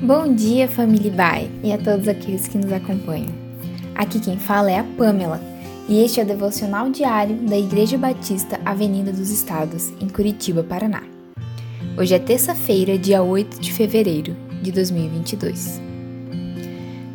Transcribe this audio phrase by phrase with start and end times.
[0.00, 3.34] Bom dia, família Bai, e a todos aqueles que nos acompanham.
[3.96, 5.40] Aqui quem fala é a Pamela,
[5.88, 11.02] e este é o devocional diário da Igreja Batista Avenida dos Estados, em Curitiba, Paraná.
[11.98, 15.80] Hoje é terça-feira, dia 8 de fevereiro de 2022.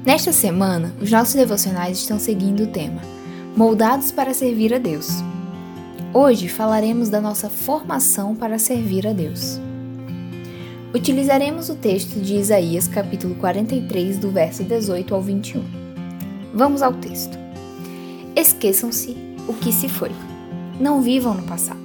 [0.06, 3.02] Nesta semana, os nossos devocionais estão seguindo o tema
[3.56, 5.08] Moldados para servir a Deus.
[6.14, 9.58] Hoje falaremos da nossa formação para servir a Deus.
[10.96, 15.64] Utilizaremos o texto de Isaías, capítulo 43, do verso 18 ao 21.
[16.54, 17.36] Vamos ao texto.
[18.36, 19.18] Esqueçam-se
[19.48, 20.12] o que se foi.
[20.80, 21.82] Não vivam no passado.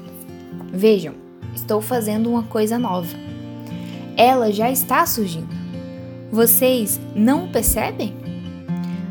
[0.71, 1.15] Vejam,
[1.55, 3.09] estou fazendo uma coisa nova.
[4.15, 5.57] Ela já está surgindo.
[6.31, 8.15] Vocês não percebem?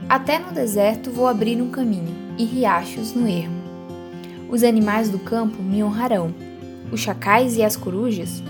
[0.08, 3.58] Até no deserto vou abrir um caminho e riachos no ermo.
[4.48, 6.32] Os animais do campo me honrarão.
[6.92, 8.44] Os chacais e as corujas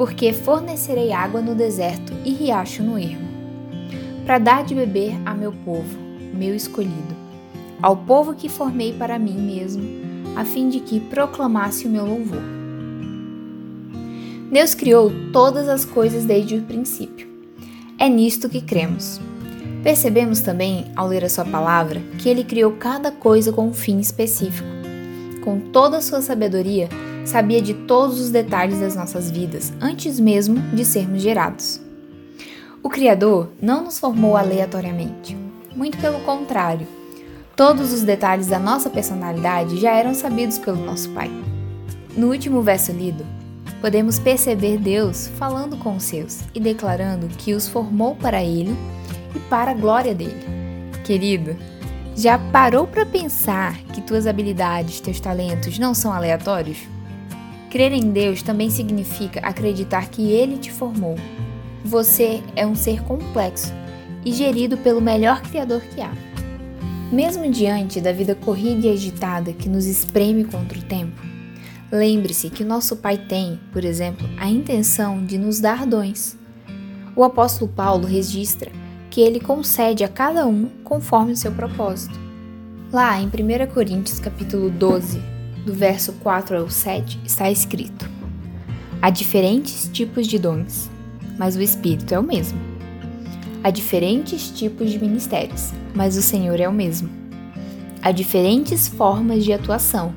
[0.00, 3.28] porque fornecerei água no deserto e riacho no ermo,
[4.24, 5.98] para dar de beber a meu povo,
[6.32, 7.14] meu escolhido,
[7.82, 9.82] ao povo que formei para mim mesmo,
[10.36, 12.40] a fim de que proclamasse o meu louvor.
[14.50, 17.28] Deus criou todas as coisas desde o princípio.
[17.98, 19.20] É nisto que cremos.
[19.82, 24.00] Percebemos também, ao ler a Sua palavra, que Ele criou cada coisa com um fim
[24.00, 24.66] específico.
[25.44, 26.88] Com toda a sua sabedoria,
[27.24, 31.80] sabia de todos os detalhes das nossas vidas antes mesmo de sermos gerados.
[32.82, 35.36] O Criador não nos formou aleatoriamente,
[35.76, 36.86] muito pelo contrário.
[37.54, 41.30] Todos os detalhes da nossa personalidade já eram sabidos pelo nosso Pai.
[42.16, 43.24] No último verso lido,
[43.80, 48.74] podemos perceber Deus falando com os seus e declarando que os formou para Ele
[49.34, 50.42] e para a glória dele.
[51.04, 51.54] Querido,
[52.16, 56.78] já parou para pensar que tuas habilidades, teus talentos não são aleatórios?
[57.70, 61.14] Crer em Deus também significa acreditar que Ele te formou.
[61.84, 63.72] Você é um ser complexo
[64.24, 66.12] e gerido pelo melhor Criador que há.
[67.12, 71.22] Mesmo diante da vida corrida e agitada que nos espreme contra o tempo,
[71.92, 76.36] lembre-se que nosso Pai tem, por exemplo, a intenção de nos dar dons.
[77.14, 78.72] O apóstolo Paulo registra
[79.10, 82.18] que ele concede a cada um conforme o seu propósito.
[82.92, 85.20] Lá em 1 Coríntios capítulo 12,
[85.64, 88.08] do verso 4 ao 7, está escrito:
[89.02, 90.90] Há diferentes tipos de dons,
[91.38, 92.58] mas o Espírito é o mesmo.
[93.62, 97.10] Há diferentes tipos de ministérios, mas o Senhor é o mesmo.
[98.02, 100.14] Há diferentes formas de atuação,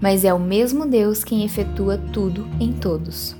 [0.00, 3.34] mas é o mesmo Deus quem efetua tudo em todos.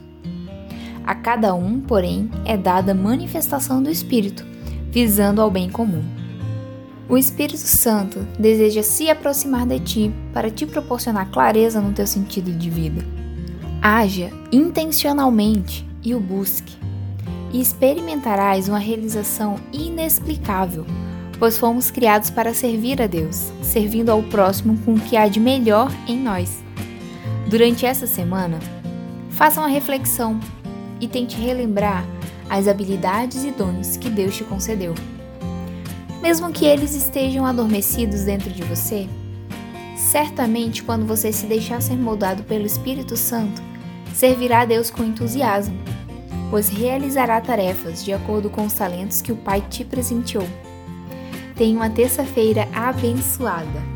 [1.04, 4.44] A cada um, porém, é dada manifestação do Espírito,
[4.90, 6.02] visando ao bem comum.
[7.08, 12.50] O Espírito Santo deseja se aproximar de ti para te proporcionar clareza no teu sentido
[12.50, 13.06] de vida.
[13.80, 16.76] Haja intencionalmente e o busque,
[17.52, 20.84] e experimentarás uma realização inexplicável,
[21.38, 25.38] pois fomos criados para servir a Deus, servindo ao próximo com o que há de
[25.38, 26.64] melhor em nós.
[27.48, 28.58] Durante essa semana,
[29.30, 30.40] faça uma reflexão
[31.00, 32.04] e tente relembrar
[32.50, 34.92] as habilidades e dons que Deus te concedeu
[36.26, 39.09] mesmo que eles estejam adormecidos dentro de você?
[39.97, 43.62] Certamente, quando você se deixar ser moldado pelo Espírito Santo,
[44.12, 45.78] servirá a Deus com entusiasmo,
[46.50, 50.48] pois realizará tarefas de acordo com os talentos que o Pai te presenteou.
[51.54, 53.95] Tenha uma terça-feira abençoada.